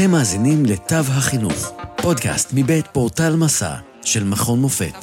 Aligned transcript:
אתם 0.00 0.10
מאזינים 0.10 0.64
לתו 0.64 0.94
החינוך, 0.94 1.72
פודקאסט 2.02 2.50
מבית 2.54 2.86
פורטל 2.86 3.36
מסע 3.36 3.74
של 4.04 4.24
מכון 4.24 4.60
מופת. 4.60 4.94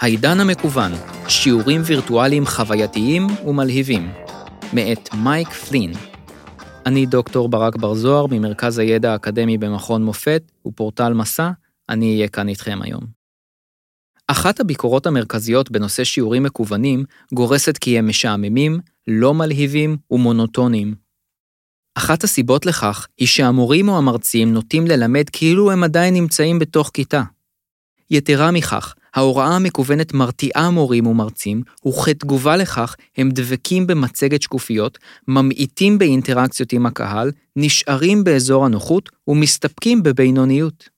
העידן 0.00 0.40
המקוון, 0.40 0.92
שיעורים 1.28 1.80
וירטואליים 1.84 2.46
חווייתיים 2.46 3.26
ומלהיבים, 3.46 4.10
מאת 4.72 5.08
מייק 5.14 5.48
פלין. 5.48 5.92
אני 6.86 7.06
דוקטור 7.06 7.48
ברק 7.48 7.76
בר 7.76 7.94
זוהר 7.94 8.26
ממרכז 8.30 8.78
הידע 8.78 9.12
האקדמי 9.12 9.58
במכון 9.58 10.04
מופת 10.04 10.42
ופורטל 10.66 11.12
מסע, 11.12 11.50
אני 11.88 12.14
אהיה 12.14 12.28
כאן 12.28 12.48
איתכם 12.48 12.78
היום. 12.82 13.20
אחת 14.28 14.60
הביקורות 14.60 15.06
המרכזיות 15.06 15.70
בנושא 15.70 16.04
שיעורים 16.04 16.42
מקוונים 16.42 17.04
גורסת 17.34 17.78
כי 17.78 17.98
הם 17.98 18.08
משעממים, 18.08 18.80
לא 19.12 19.34
מלהיבים 19.34 19.96
ומונוטוניים. 20.10 20.94
אחת 21.94 22.24
הסיבות 22.24 22.66
לכך 22.66 23.06
היא 23.18 23.28
שהמורים 23.28 23.88
או 23.88 23.98
המרצים 23.98 24.52
נוטים 24.52 24.86
ללמד 24.86 25.30
כאילו 25.32 25.70
הם 25.70 25.84
עדיין 25.84 26.14
נמצאים 26.14 26.58
בתוך 26.58 26.90
כיתה. 26.94 27.22
יתרה 28.10 28.50
מכך, 28.50 28.94
ההוראה 29.14 29.56
המקוונת 29.56 30.14
מרתיעה 30.14 30.70
מורים 30.70 31.06
ומרצים, 31.06 31.62
וכתגובה 31.88 32.56
לכך 32.56 32.96
הם 33.16 33.30
דבקים 33.32 33.86
במצגת 33.86 34.42
שקופיות, 34.42 34.98
ממעיטים 35.28 35.98
באינטראקציות 35.98 36.72
עם 36.72 36.86
הקהל, 36.86 37.32
נשארים 37.56 38.24
באזור 38.24 38.66
הנוחות 38.66 39.08
ומסתפקים 39.28 40.02
בבינוניות. 40.02 40.88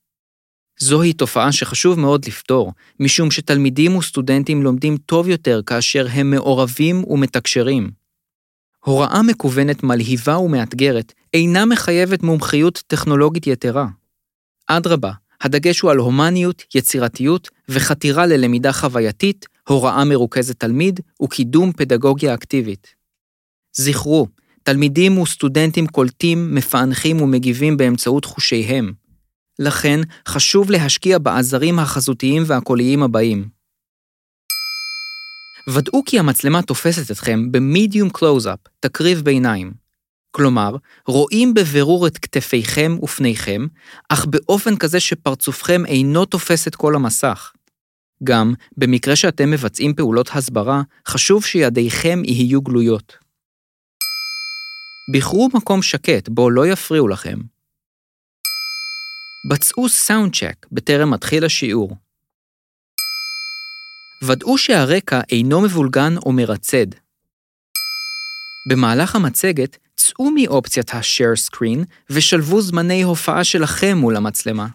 זוהי 0.79 1.13
תופעה 1.13 1.51
שחשוב 1.51 1.99
מאוד 1.99 2.25
לפתור, 2.25 2.73
משום 2.99 3.31
שתלמידים 3.31 3.95
וסטודנטים 3.95 4.63
לומדים 4.63 4.97
טוב 4.97 5.27
יותר 5.27 5.61
כאשר 5.65 6.07
הם 6.11 6.31
מעורבים 6.31 7.03
ומתקשרים. 7.07 8.02
הוראה 8.83 9.21
מקוונת 9.21 9.83
מלהיבה 9.83 10.37
ומאתגרת 10.37 11.13
אינה 11.33 11.65
מחייבת 11.65 12.23
מומחיות 12.23 12.83
טכנולוגית 12.87 13.47
יתרה. 13.47 13.87
אדרבה, 14.67 15.11
הדגש 15.41 15.79
הוא 15.79 15.91
על 15.91 15.97
הומניות, 15.97 16.63
יצירתיות 16.75 17.49
וחתירה 17.69 18.25
ללמידה 18.25 18.73
חווייתית, 18.73 19.45
הוראה 19.67 20.03
מרוכזת 20.03 20.59
תלמיד 20.59 20.99
וקידום 21.23 21.71
פדגוגיה 21.71 22.33
אקטיבית. 22.33 22.95
זכרו, 23.75 24.27
תלמידים 24.63 25.17
וסטודנטים 25.17 25.87
קולטים, 25.87 26.55
מפענחים 26.55 27.21
ומגיבים 27.21 27.77
באמצעות 27.77 28.25
חושיהם. 28.25 28.93
לכן, 29.59 29.99
חשוב 30.27 30.71
להשקיע 30.71 31.17
בעזרים 31.17 31.79
החזותיים 31.79 32.43
והקוליים 32.47 33.03
הבאים. 33.03 33.47
ודאו 35.69 36.03
כי 36.05 36.19
המצלמה 36.19 36.61
תופסת 36.61 37.11
אתכם 37.11 37.51
ב 37.51 37.59
medium 37.59 38.09
close-up, 38.09 38.59
תקריב 38.79 39.21
ביניים. 39.21 39.73
כלומר, 40.31 40.75
רואים 41.07 41.53
בבירור 41.53 42.07
את 42.07 42.17
כתפיכם 42.17 42.97
ופניכם, 43.03 43.67
אך 44.09 44.25
באופן 44.25 44.77
כזה 44.77 44.99
שפרצופכם 44.99 45.85
אינו 45.85 46.25
תופס 46.25 46.67
את 46.67 46.75
כל 46.75 46.95
המסך. 46.95 47.51
גם, 48.23 48.53
במקרה 48.77 49.15
שאתם 49.15 49.51
מבצעים 49.51 49.93
פעולות 49.93 50.29
הסברה, 50.33 50.81
חשוב 51.07 51.45
שידיכם 51.45 52.21
יהיו 52.25 52.61
גלויות. 52.61 53.17
בחרו 55.15 55.49
מקום 55.53 55.81
שקט 55.81 56.29
בו 56.29 56.49
לא 56.49 56.67
יפריעו 56.67 57.07
לכם, 57.07 57.39
בצעו 59.49 59.89
סאונד 59.89 60.35
צ'ק 60.35 60.65
בטרם 60.71 61.11
מתחיל 61.11 61.45
השיעור. 61.45 61.95
ודאו 64.27 64.57
שהרקע 64.57 65.21
אינו 65.31 65.61
מבולגן 65.61 66.17
או 66.25 66.31
מרצד. 66.31 66.87
במהלך 68.69 69.15
המצגת, 69.15 69.77
צאו 69.95 70.31
מאופציית 70.31 70.93
ה-share 70.93 71.49
screen 71.49 71.85
ושלבו 72.09 72.61
זמני 72.61 73.03
הופעה 73.03 73.43
שלכם 73.43 73.97
מול 73.97 74.15
המצלמה. 74.15 74.67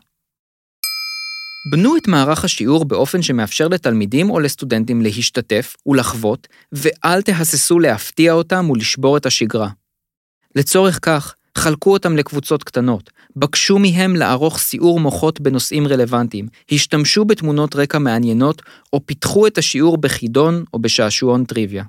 בנו 1.72 1.96
את 1.96 2.08
מערך 2.08 2.44
השיעור 2.44 2.84
באופן 2.84 3.22
שמאפשר 3.22 3.68
לתלמידים 3.68 4.30
או 4.30 4.40
לסטודנטים 4.40 5.02
להשתתף 5.02 5.76
ולחוות, 5.86 6.48
ואל 6.72 7.22
תהססו 7.22 7.78
להפתיע 7.78 8.32
אותם 8.32 8.70
ולשבור 8.70 9.16
את 9.16 9.26
השגרה. 9.26 9.68
לצורך 10.54 10.98
כך, 11.02 11.34
חלקו 11.58 11.92
אותם 11.92 12.16
לקבוצות 12.16 12.64
קטנות, 12.64 13.10
בקשו 13.36 13.78
מהם 13.78 14.16
לערוך 14.16 14.58
סיעור 14.58 15.00
מוחות 15.00 15.40
בנושאים 15.40 15.86
רלוונטיים, 15.86 16.48
השתמשו 16.72 17.24
בתמונות 17.24 17.76
רקע 17.76 17.98
מעניינות, 17.98 18.62
או 18.92 19.00
פיתחו 19.06 19.46
את 19.46 19.58
השיעור 19.58 19.98
בחידון 19.98 20.64
או 20.74 20.78
בשעשועון 20.78 21.44
טריוויה. 21.44 21.84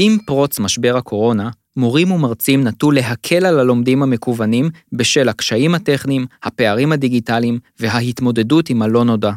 עם 0.00 0.18
פרוץ 0.26 0.58
משבר 0.58 0.96
הקורונה, 0.96 1.50
מורים 1.76 2.12
ומרצים 2.12 2.64
נטו 2.64 2.90
להקל 2.90 3.46
על 3.46 3.58
הלומדים 3.58 4.02
המקוונים 4.02 4.70
בשל 4.92 5.28
הקשיים 5.28 5.74
הטכניים, 5.74 6.26
הפערים 6.42 6.92
הדיגיטליים 6.92 7.58
וההתמודדות 7.80 8.70
עם 8.70 8.82
הלא 8.82 9.04
נודע. 9.04 9.32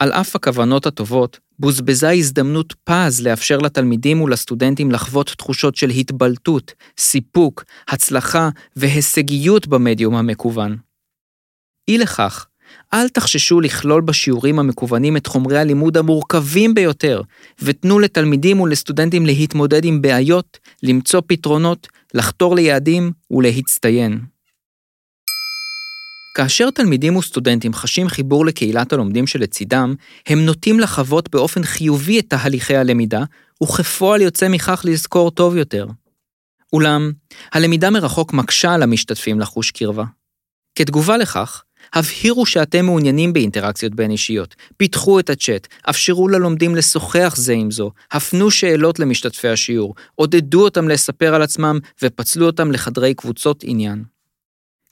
על 0.00 0.12
אף 0.12 0.36
הכוונות 0.36 0.86
הטובות, 0.86 1.38
בוזבזה 1.58 2.10
הזדמנות 2.10 2.74
פז 2.84 3.26
לאפשר 3.26 3.58
לתלמידים 3.58 4.20
ולסטודנטים 4.20 4.90
לחוות 4.90 5.34
תחושות 5.38 5.76
של 5.76 5.90
התבלטות, 5.90 6.72
סיפוק, 6.98 7.64
הצלחה 7.88 8.48
והישגיות 8.76 9.66
במדיום 9.66 10.14
המקוון. 10.14 10.76
אי 11.88 11.98
לכך, 11.98 12.46
אל 12.94 13.08
תחששו 13.08 13.60
לכלול 13.60 14.00
בשיעורים 14.02 14.58
המקוונים 14.58 15.16
את 15.16 15.26
חומרי 15.26 15.58
הלימוד 15.58 15.96
המורכבים 15.96 16.74
ביותר, 16.74 17.22
ותנו 17.62 17.98
לתלמידים 17.98 18.60
ולסטודנטים 18.60 19.26
להתמודד 19.26 19.84
עם 19.84 20.02
בעיות, 20.02 20.58
למצוא 20.82 21.22
פתרונות, 21.26 21.88
לחתור 22.14 22.54
ליעדים 22.54 23.12
ולהצטיין. 23.30 24.20
כאשר 26.34 26.70
תלמידים 26.70 27.16
וסטודנטים 27.16 27.74
חשים 27.74 28.08
חיבור 28.08 28.46
לקהילת 28.46 28.92
הלומדים 28.92 29.26
שלצידם, 29.26 29.94
הם 30.26 30.46
נוטים 30.46 30.80
לחוות 30.80 31.30
באופן 31.30 31.62
חיובי 31.62 32.18
את 32.18 32.24
תהליכי 32.28 32.76
הלמידה, 32.76 33.24
וכפועל 33.62 34.20
יוצא 34.20 34.48
מכך 34.48 34.82
לזכור 34.84 35.30
טוב 35.30 35.56
יותר. 35.56 35.86
אולם, 36.72 37.12
הלמידה 37.52 37.90
מרחוק 37.90 38.32
מקשה 38.32 38.74
על 38.74 38.82
המשתתפים 38.82 39.40
לחוש 39.40 39.70
קרבה. 39.70 40.04
כתגובה 40.74 41.16
לכך, 41.16 41.62
הבהירו 41.94 42.46
שאתם 42.46 42.84
מעוניינים 42.84 43.32
באינטראקציות 43.32 43.94
בין 43.94 44.10
אישיות, 44.10 44.54
פיתחו 44.76 45.20
את 45.20 45.30
הצ'אט, 45.30 45.66
אפשרו 45.90 46.28
ללומדים 46.28 46.76
לשוחח 46.76 47.34
זה 47.36 47.52
עם 47.52 47.70
זו, 47.70 47.90
הפנו 48.12 48.50
שאלות 48.50 48.98
למשתתפי 48.98 49.48
השיעור, 49.48 49.94
עודדו 50.14 50.64
אותם 50.64 50.88
לספר 50.88 51.34
על 51.34 51.42
עצמם 51.42 51.78
ופצלו 52.02 52.46
אותם 52.46 52.72
לחדרי 52.72 53.14
קבוצות 53.14 53.64
עניין. 53.66 54.04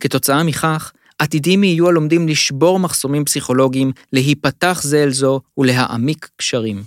כתוצאה 0.03 0.43
מכך, 0.43 0.93
עתידים 1.19 1.65
יהיו 1.65 1.89
הלומדים 1.89 2.29
לשבור 2.29 2.79
מחסומים 2.79 3.25
פסיכולוגיים, 3.25 3.93
להיפתח 4.13 4.81
זה 4.83 5.03
אל 5.03 5.13
זו 5.13 5.41
ולהעמיק 5.59 6.29
קשרים. 6.37 6.83